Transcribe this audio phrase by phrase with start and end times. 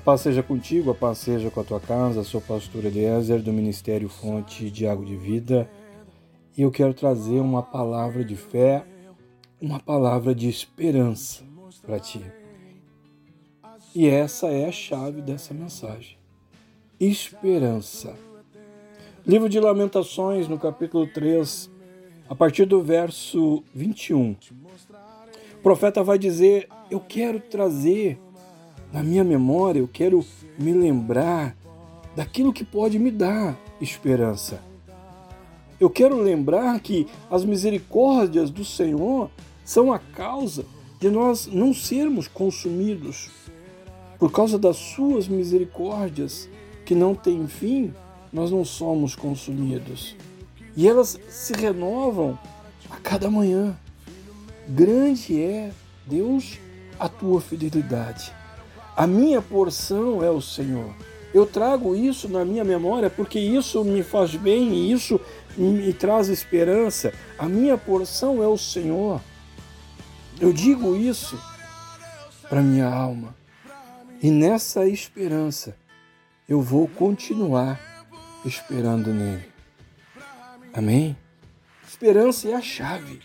[0.00, 2.24] A paz seja contigo, a paz seja com a tua casa.
[2.24, 5.70] Sou pastor Eliezer do Ministério Fonte de Água de Vida
[6.56, 8.82] e eu quero trazer uma palavra de fé,
[9.60, 11.44] uma palavra de esperança
[11.82, 12.24] para ti.
[13.94, 16.16] E essa é a chave dessa mensagem.
[16.98, 18.16] Esperança.
[19.26, 21.70] Livro de Lamentações, no capítulo 3,
[22.26, 24.34] a partir do verso 21.
[25.56, 28.18] O profeta vai dizer: Eu quero trazer
[28.92, 30.24] na minha memória, eu quero
[30.58, 31.56] me lembrar
[32.14, 34.60] daquilo que pode me dar esperança.
[35.78, 39.30] Eu quero lembrar que as misericórdias do Senhor
[39.64, 40.66] são a causa
[40.98, 43.30] de nós não sermos consumidos.
[44.18, 46.48] Por causa das suas misericórdias,
[46.84, 47.94] que não têm fim,
[48.30, 50.14] nós não somos consumidos.
[50.76, 52.38] E elas se renovam
[52.90, 53.74] a cada manhã.
[54.68, 55.72] Grande é,
[56.06, 56.58] Deus,
[56.98, 58.39] a tua fidelidade.
[59.00, 60.94] A minha porção é o Senhor.
[61.32, 65.18] Eu trago isso na minha memória porque isso me faz bem e isso
[65.56, 67.10] me traz esperança.
[67.38, 69.18] A minha porção é o Senhor.
[70.38, 71.42] Eu digo isso
[72.46, 73.34] para minha alma.
[74.22, 75.74] E nessa esperança
[76.46, 77.80] eu vou continuar
[78.44, 79.50] esperando nele.
[80.74, 81.16] Amém?
[81.88, 83.18] Esperança é a chave.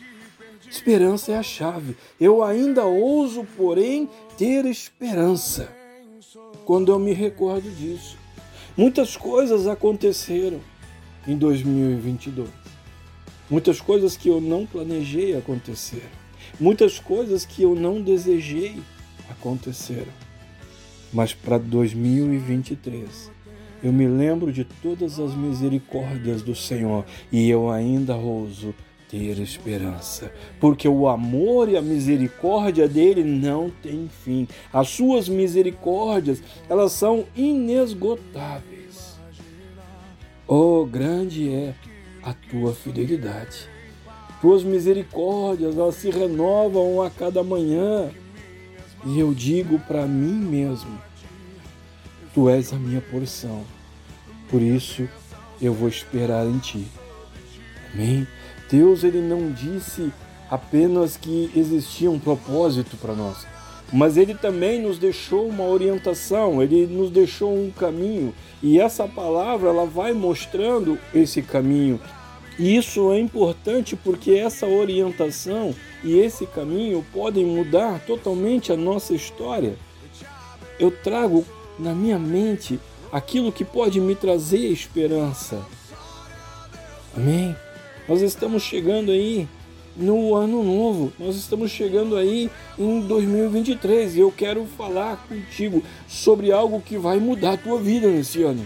[0.76, 1.96] Esperança é a chave.
[2.20, 5.74] Eu ainda ouso, porém, ter esperança.
[6.66, 8.18] Quando eu me recordo disso.
[8.76, 10.60] Muitas coisas aconteceram
[11.26, 12.50] em 2022.
[13.50, 16.12] Muitas coisas que eu não planejei aconteceram.
[16.60, 18.76] Muitas coisas que eu não desejei
[19.30, 20.12] aconteceram.
[21.14, 23.32] Mas para 2023,
[23.82, 28.76] eu me lembro de todas as misericórdias do Senhor e eu ainda ouso
[29.10, 34.48] ter esperança, porque o amor e a misericórdia dele não têm fim.
[34.74, 39.16] As suas misericórdias, elas são inesgotáveis.
[40.48, 41.74] Oh, grande é
[42.24, 43.70] a tua fidelidade.
[44.42, 48.12] Tuas misericórdias, elas se renovam a cada manhã.
[49.06, 51.00] E eu digo para mim mesmo:
[52.34, 53.64] Tu és a minha porção.
[54.50, 55.08] Por isso
[55.62, 56.86] eu vou esperar em ti.
[57.94, 58.28] Amém?
[58.70, 60.12] Deus ele não disse
[60.50, 63.46] apenas que existia um propósito para nós,
[63.92, 69.70] mas ele também nos deixou uma orientação, ele nos deixou um caminho, e essa palavra
[69.70, 72.00] ela vai mostrando esse caminho.
[72.58, 79.14] E isso é importante porque essa orientação e esse caminho podem mudar totalmente a nossa
[79.14, 79.76] história.
[80.80, 81.46] Eu trago
[81.78, 82.80] na minha mente
[83.12, 85.62] aquilo que pode me trazer esperança.
[87.16, 87.56] Amém?
[88.08, 89.48] Nós estamos chegando aí
[89.96, 96.52] no ano novo, nós estamos chegando aí em 2023 e eu quero falar contigo sobre
[96.52, 98.66] algo que vai mudar a tua vida nesse ano.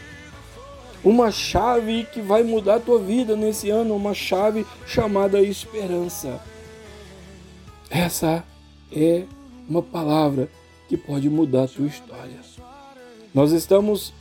[1.04, 6.42] Uma chave que vai mudar a tua vida nesse ano, uma chave chamada esperança.
[7.90, 8.44] Essa
[8.92, 9.24] é
[9.68, 10.50] uma palavra
[10.90, 12.40] que pode mudar a tua história.
[13.34, 14.12] Nós estamos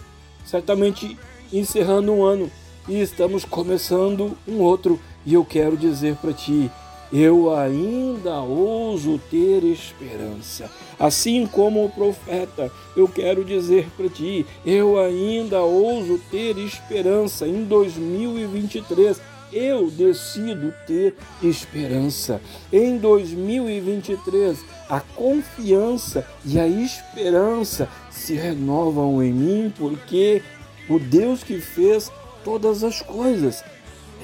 [0.44, 1.18] certamente
[1.52, 2.50] encerrando um ano
[2.88, 4.98] e estamos começando um outro.
[5.26, 6.70] E eu quero dizer para ti,
[7.12, 10.70] eu ainda ouso ter esperança.
[10.98, 17.64] Assim como o profeta, eu quero dizer para ti, eu ainda ouso ter esperança em
[17.64, 19.20] 2023.
[19.50, 22.38] Eu decido ter esperança.
[22.70, 24.58] Em 2023,
[24.90, 30.42] a confiança e a esperança se renovam em mim, porque
[30.86, 32.10] o Deus que fez
[32.48, 33.62] todas as coisas.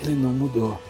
[0.02, 0.80] Ele não mudou.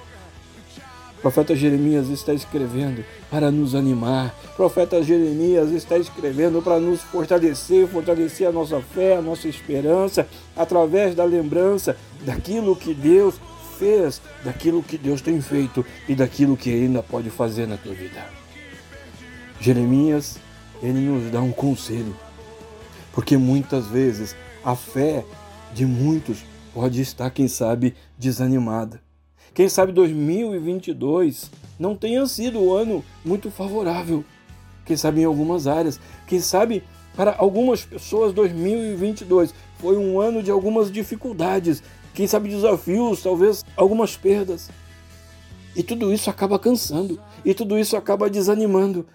[1.18, 4.32] O profeta Jeremias está escrevendo para nos animar.
[4.52, 10.28] O profeta Jeremias está escrevendo para nos fortalecer, fortalecer a nossa fé, a nossa esperança,
[10.54, 13.34] através da lembrança daquilo que Deus
[13.80, 18.24] fez, daquilo que Deus tem feito e daquilo que ainda pode fazer na tua vida.
[19.58, 20.36] Jeremias,
[20.80, 22.14] ele nos dá um conselho,
[23.12, 25.24] porque muitas vezes a fé
[25.74, 29.00] de muitos pode estar, quem sabe, desanimada.
[29.54, 31.48] Quem sabe 2022
[31.78, 34.24] não tenha sido um ano muito favorável.
[34.84, 36.00] Quem sabe em algumas áreas.
[36.26, 36.82] Quem sabe
[37.14, 41.80] para algumas pessoas 2022 foi um ano de algumas dificuldades.
[42.12, 44.68] Quem sabe desafios, talvez algumas perdas.
[45.76, 47.20] E tudo isso acaba cansando.
[47.44, 49.06] E tudo isso acaba desanimando.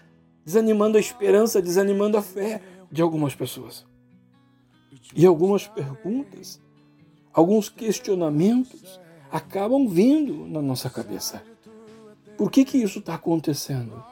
[0.42, 3.84] Desanimando a esperança, desanimando a fé de algumas pessoas.
[5.14, 6.58] E algumas perguntas
[7.32, 9.00] alguns questionamentos
[9.30, 11.42] acabam vindo na nossa cabeça.
[12.36, 14.02] Por que, que isso está acontecendo?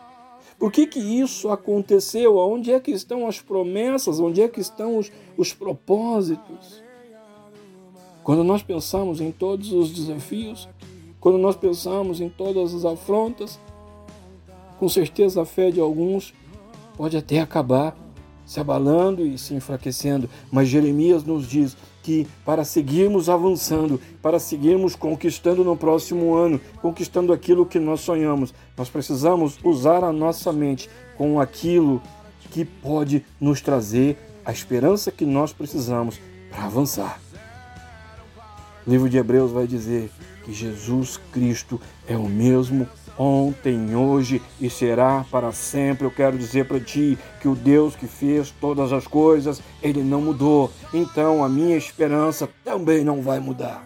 [0.59, 2.37] Por que, que isso aconteceu?
[2.37, 4.19] Onde é que estão as promessas?
[4.19, 6.83] Onde é que estão os, os propósitos?
[8.25, 10.69] Quando nós pensamos em todos os desafios,
[11.21, 13.59] quando nós pensamos em todas as afrontas,
[14.79, 16.35] com certeza a fé de alguns
[16.97, 17.97] pode até acabar
[18.49, 24.97] se abalando e se enfraquecendo, mas Jeremias nos diz que para seguirmos avançando, para seguirmos
[24.97, 30.89] conquistando no próximo ano, conquistando aquilo que nós sonhamos, nós precisamos usar a nossa mente
[31.15, 32.01] com aquilo
[32.51, 34.17] que pode nos trazer
[34.47, 36.19] a esperança que nós precisamos
[36.51, 37.21] para avançar.
[38.87, 40.11] O livro de Hebreus vai dizer
[40.43, 46.07] que Jesus Cristo é o mesmo ontem, hoje e será para sempre.
[46.07, 50.21] Eu quero dizer para ti que o Deus que fez todas as coisas, ele não
[50.21, 50.71] mudou.
[50.95, 53.85] Então a minha esperança também não vai mudar.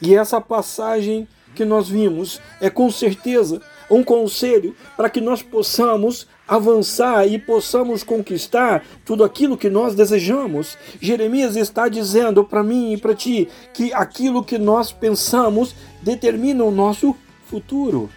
[0.00, 3.60] E essa passagem que nós vimos é com certeza
[3.90, 10.76] um conselho para que nós possamos avançar e possamos conquistar tudo aquilo que nós desejamos.
[11.00, 16.70] Jeremias está dizendo para mim e para ti que aquilo que nós pensamos determina o
[16.70, 17.14] nosso
[17.52, 18.08] futuro.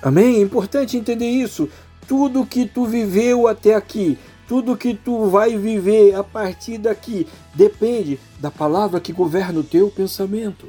[0.00, 0.36] Amém?
[0.36, 1.68] É importante entender isso.
[2.06, 8.16] Tudo que tu viveu até aqui, tudo que tu vai viver a partir daqui, depende
[8.38, 10.68] da palavra que governa o teu pensamento.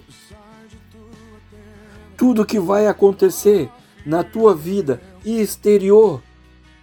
[2.18, 3.70] Tudo que vai acontecer
[4.04, 6.22] na tua vida exterior,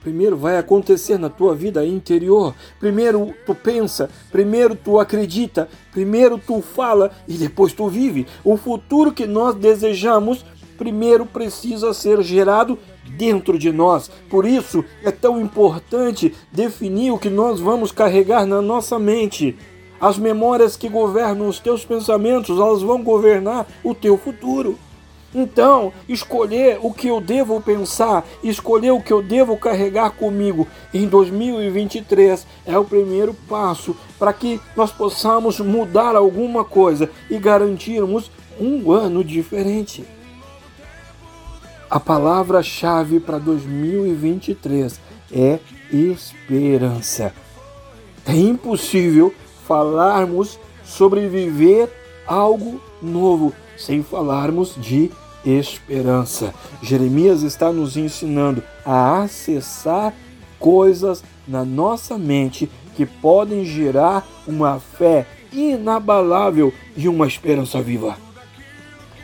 [0.07, 2.55] primeiro vai acontecer na tua vida interior.
[2.79, 8.25] Primeiro tu pensa, primeiro tu acredita, primeiro tu fala e depois tu vive.
[8.45, 10.45] O futuro que nós desejamos
[10.77, 12.79] primeiro precisa ser gerado
[13.17, 14.11] dentro de nós.
[14.29, 19.57] Por isso é tão importante definir o que nós vamos carregar na nossa mente.
[20.01, 24.79] As memórias que governam os teus pensamentos, elas vão governar o teu futuro.
[25.35, 31.07] Então, escolher o que eu devo pensar, escolher o que eu devo carregar comigo em
[31.07, 38.91] 2023 é o primeiro passo para que nós possamos mudar alguma coisa e garantirmos um
[38.91, 40.05] ano diferente.
[41.89, 45.01] A palavra-chave para 2023
[45.33, 45.61] é
[45.93, 47.33] esperança.
[48.27, 49.33] É impossível
[49.69, 51.89] falarmos sobre viver
[52.27, 55.13] algo novo sem falarmos de
[55.45, 56.53] esperança.
[56.83, 60.13] Jeremias está nos ensinando a acessar
[60.59, 68.17] coisas na nossa mente que podem gerar uma fé inabalável e uma esperança viva.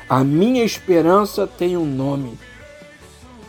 [0.09, 2.39] A minha esperança tem um nome.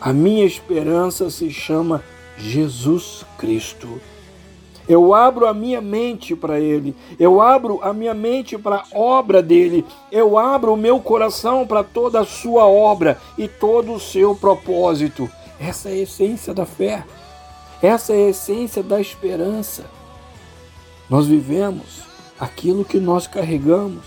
[0.04, 2.04] A minha esperança se chama
[2.36, 3.98] Jesus Cristo.
[4.86, 9.42] Eu abro a minha mente para Ele, eu abro a minha mente para a obra
[9.42, 14.36] dele, eu abro o meu coração para toda a sua obra e todo o seu
[14.36, 15.26] propósito.
[15.58, 17.02] Essa é a essência da fé,
[17.80, 19.86] essa é a essência da esperança.
[21.08, 22.02] Nós vivemos
[22.38, 24.04] aquilo que nós carregamos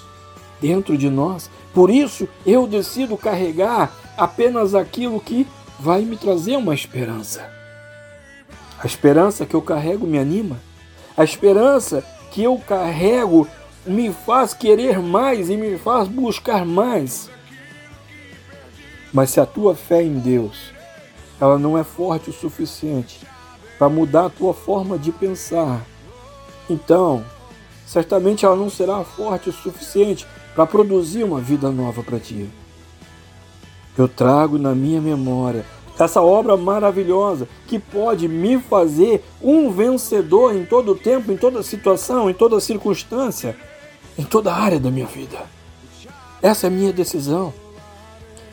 [0.61, 5.47] dentro de nós, por isso eu decido carregar apenas aquilo que
[5.79, 7.49] vai me trazer uma esperança.
[8.81, 10.57] A esperança que eu carrego me anima.
[11.15, 13.47] A esperança que eu carrego
[13.85, 17.29] me faz querer mais e me faz buscar mais.
[19.13, 20.71] Mas se a tua fé em Deus,
[21.39, 23.25] ela não é forte o suficiente
[23.79, 25.81] para mudar a tua forma de pensar,
[26.69, 27.23] então,
[27.85, 32.49] certamente ela não será forte o suficiente para produzir uma vida nova para ti
[33.97, 35.65] eu trago na minha memória
[35.99, 42.29] essa obra maravilhosa que pode me fazer um vencedor em todo tempo, em toda situação,
[42.29, 43.57] em toda circunstância,
[44.17, 45.39] em toda área da minha vida.
[46.41, 47.51] Essa é a minha decisão.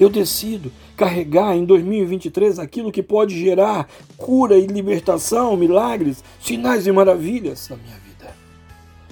[0.01, 6.93] Eu decido carregar em 2023 aquilo que pode gerar cura e libertação, milagres, sinais e
[6.93, 8.35] maravilhas na minha vida.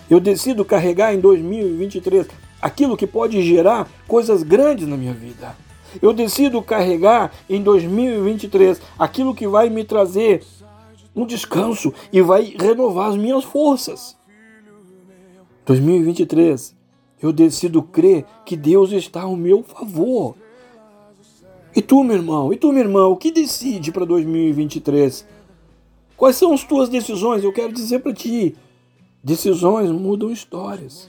[0.09, 2.27] Eu decido carregar em 2023
[2.61, 5.55] aquilo que pode gerar coisas grandes na minha vida.
[6.01, 10.43] Eu decido carregar em 2023 aquilo que vai me trazer
[11.15, 14.17] um descanso e vai renovar as minhas forças.
[15.67, 16.75] 2023,
[17.23, 20.35] eu decido crer que Deus está ao meu favor.
[21.75, 25.27] E tu, meu irmão, e tu, minha irmã, o que decide para 2023?
[26.17, 27.43] Quais são as tuas decisões?
[27.43, 28.55] Eu quero dizer para ti:
[29.23, 31.09] decisões mudam histórias.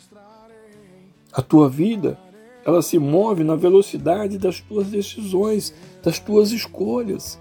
[1.31, 2.17] A tua vida
[2.65, 7.39] ela se move na velocidade das tuas decisões, das tuas escolhas,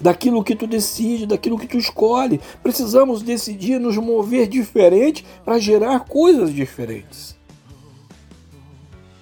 [0.00, 2.40] daquilo que tu decide, daquilo que tu escolhe.
[2.62, 7.38] Precisamos decidir nos mover diferente para gerar coisas diferentes.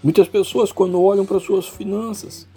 [0.03, 2.49] Muitas pessoas, quando olham para suas finanças,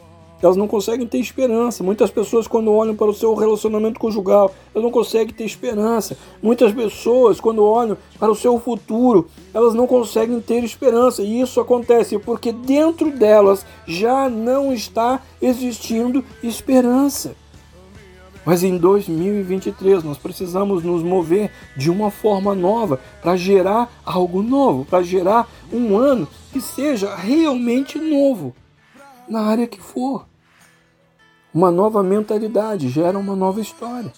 [0.42, 1.84] elas não conseguem ter esperança.
[1.84, 6.18] Muitas pessoas, quando olham para o seu relacionamento conjugal, elas não conseguem ter esperança.
[6.42, 11.22] Muitas pessoas, quando olham para o seu futuro, elas não conseguem ter esperança.
[11.22, 17.36] E isso acontece porque dentro delas já não está existindo esperança.
[18.44, 24.84] Mas em 2023 nós precisamos nos mover de uma forma nova para gerar algo novo,
[24.84, 28.56] para gerar um ano que seja realmente novo,
[29.30, 30.31] na área que for.
[31.54, 34.12] Uma nova mentalidade gera uma nova história.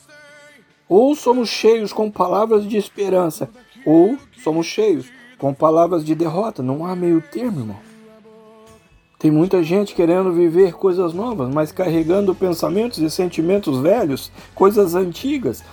[0.88, 3.50] Ou somos cheios com palavras de esperança,
[3.86, 5.08] ou somos cheios
[5.40, 6.62] com palavras de derrota.
[6.62, 7.94] Não há meio termo, irmão.
[9.18, 15.64] Tem muita gente querendo viver coisas novas, mas carregando pensamentos e sentimentos velhos, coisas antigas,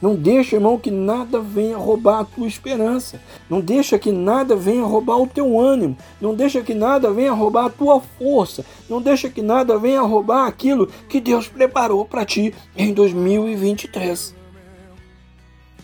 [0.00, 3.20] não deixa, irmão, que nada venha roubar a tua esperança.
[3.50, 5.96] Não deixa que nada venha roubar o teu ânimo.
[6.20, 8.64] Não deixa que nada venha roubar a tua força.
[8.88, 14.36] Não deixa que nada venha roubar aquilo que Deus preparou para ti em 2023.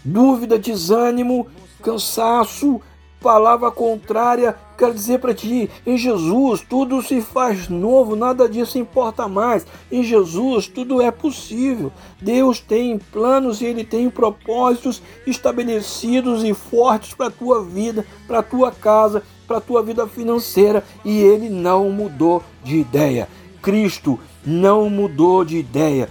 [0.05, 1.49] Dúvida, desânimo,
[1.83, 2.81] cansaço,
[3.25, 9.27] palavra contrária, quero dizer para ti, em Jesus tudo se faz novo, nada disso importa
[9.27, 9.67] mais.
[9.91, 11.91] Em Jesus tudo é possível.
[12.21, 18.43] Deus tem planos e ele tem propósitos estabelecidos e fortes para a tua vida, para
[18.43, 23.27] tua casa, para a tua vida financeira e ele não mudou de ideia.
[23.63, 26.11] Cristo não mudou de ideia.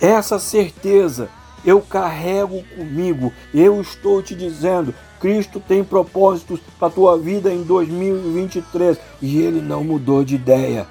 [0.00, 1.28] Essa certeza
[1.64, 3.32] eu carrego comigo.
[3.52, 9.60] Eu estou te dizendo, Cristo tem propósitos para a tua vida em 2023 e ele
[9.60, 10.86] não mudou de ideia.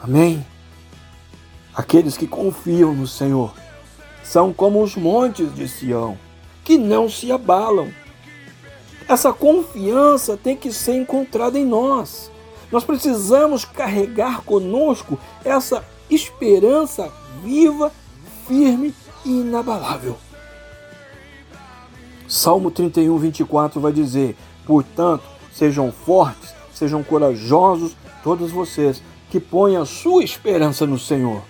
[0.00, 0.44] Amém?
[1.74, 3.54] Aqueles que confiam no Senhor
[4.22, 6.18] são como os montes de Sião,
[6.64, 7.88] que não se abalam.
[9.08, 12.30] Essa confiança tem que ser encontrada em nós.
[12.70, 17.10] Nós precisamos carregar conosco essa esperança
[17.42, 17.90] viva,
[18.46, 20.16] firme inabalável.
[22.28, 24.36] Salmo 31, 24 vai dizer:
[24.66, 31.42] Portanto, sejam fortes, sejam corajosos, todos vocês que põem a sua esperança no Senhor.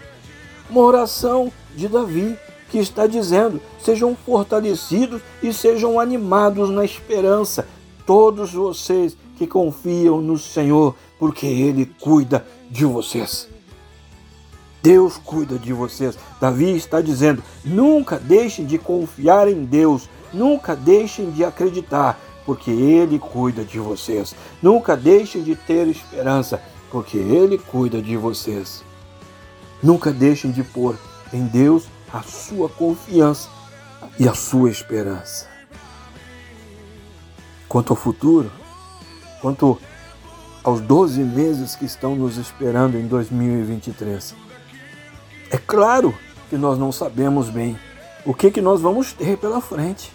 [0.71, 2.37] Uma oração de Davi
[2.71, 7.69] que está dizendo: sejam fortalecidos e sejam animados na esperança,
[8.07, 13.52] todos vocês que confiam no Senhor, porque Ele cuida de vocês.
[14.83, 16.19] Deus cuida de vocês.
[16.41, 23.19] Davi está dizendo: nunca deixem de confiar em Deus, Nunca deixem de acreditar, porque Ele
[23.19, 24.35] cuida de vocês.
[24.62, 28.83] Nunca deixem de ter esperança, porque Ele cuida de vocês.
[29.83, 30.97] Nunca deixem de pôr
[31.33, 33.49] em Deus a sua confiança
[34.19, 35.47] e a sua esperança.
[37.69, 38.51] Quanto ao futuro,
[39.41, 39.79] quanto
[40.62, 44.35] aos 12 meses que estão nos esperando em 2023,
[45.53, 46.15] é claro
[46.49, 47.79] que nós não sabemos bem
[48.25, 50.11] o que, que nós vamos ter pela frente.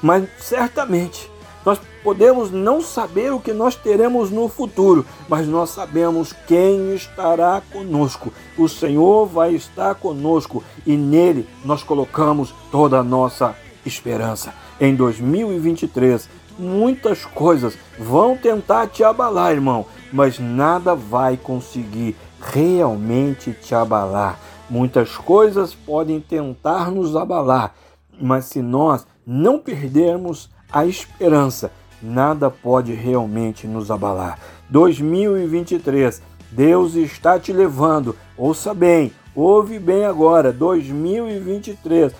[0.00, 1.28] Mas certamente
[1.64, 7.60] nós podemos não saber o que nós teremos no futuro, mas nós sabemos quem estará
[7.72, 8.32] conosco.
[8.56, 14.54] O Senhor vai estar conosco e nele nós colocamos toda a nossa esperança.
[14.80, 23.74] Em 2023, muitas coisas vão tentar te abalar, irmão, mas nada vai conseguir realmente te
[23.74, 24.38] abalar.
[24.68, 27.74] Muitas coisas podem tentar nos abalar,
[28.20, 31.70] mas se nós não perdermos a esperança,
[32.02, 34.38] nada pode realmente nos abalar.
[34.68, 36.20] 2023,
[36.50, 42.12] Deus está te levando, ouça bem, ouve bem agora, 2023,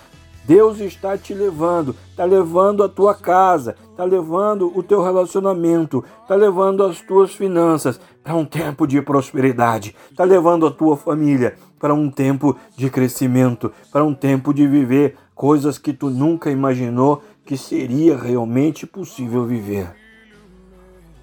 [0.45, 6.35] Deus está te levando, está levando a tua casa, está levando o teu relacionamento, está
[6.35, 7.99] levando as tuas finanças.
[8.23, 13.71] Para um tempo de prosperidade, está levando a tua família para um tempo de crescimento,
[13.91, 19.95] para um tempo de viver coisas que tu nunca imaginou que seria realmente possível viver.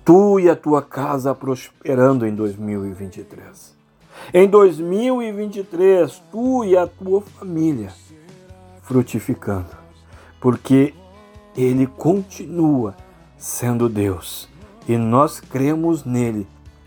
[0.04, 3.74] Tu e a tua casa prosperando em 2023.
[4.32, 7.92] Em 2023, tu e a tua família
[8.82, 9.70] frutificando,
[10.40, 10.94] porque
[11.56, 12.94] Ele continua
[13.36, 14.48] sendo Deus
[14.88, 16.46] e nós cremos nele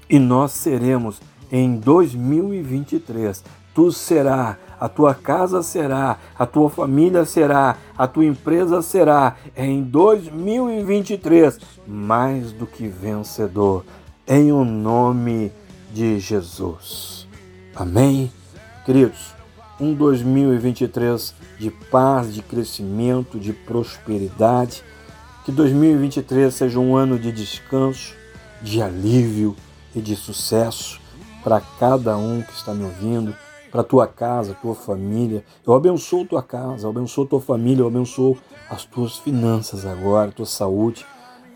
[0.10, 1.20] e nós seremos
[1.52, 3.44] em 2023.
[3.74, 9.82] Tu será a tua casa será, a tua família será, a tua empresa será em
[9.82, 13.84] 2023 mais do que vencedor,
[14.28, 15.52] em o nome
[15.92, 17.28] de Jesus.
[17.76, 18.32] Amém?
[18.86, 19.34] Queridos,
[19.80, 24.84] um 2023 de paz, de crescimento, de prosperidade.
[25.44, 28.14] Que 2023 seja um ano de descanso,
[28.62, 29.56] de alívio
[29.96, 31.00] e de sucesso
[31.48, 33.34] para cada um que está me ouvindo,
[33.72, 35.46] para tua casa, tua família.
[35.66, 38.38] Eu abençoo tua casa, eu abençoo tua família, eu abençoo
[38.70, 41.06] as tuas finanças agora, tua saúde,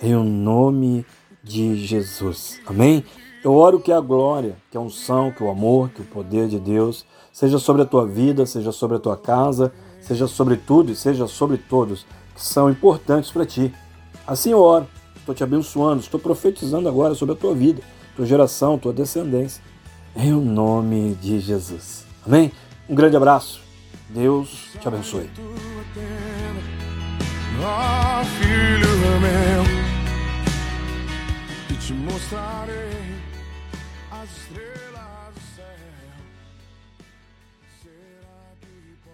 [0.02, 1.06] em nome
[1.44, 2.58] de Jesus.
[2.66, 3.04] Amém?
[3.44, 6.58] Eu oro que a glória, que a unção, que o amor, que o poder de
[6.58, 10.96] Deus seja sobre a tua vida, seja sobre a tua casa, seja sobre tudo e
[10.96, 13.74] seja sobre todos que são importantes para ti.
[14.26, 17.82] Assim eu oro, estou te abençoando, estou profetizando agora sobre a tua vida,
[18.16, 19.62] tua geração, tua descendência,
[20.16, 22.06] em nome de Jesus.
[22.26, 22.52] Amém?
[22.88, 23.62] Um grande abraço.
[24.10, 25.30] Deus te abençoe.
[31.94, 33.22] Mostrarei
[34.12, 34.81] as estrelas.